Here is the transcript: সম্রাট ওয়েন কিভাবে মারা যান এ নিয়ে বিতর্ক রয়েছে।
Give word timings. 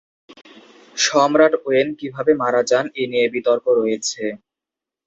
সম্রাট 0.97 1.53
ওয়েন 1.61 1.87
কিভাবে 1.99 2.31
মারা 2.41 2.61
যান 2.69 2.85
এ 2.95 3.03
নিয়ে 3.11 3.27
বিতর্ক 3.35 3.65
রয়েছে। 3.79 4.23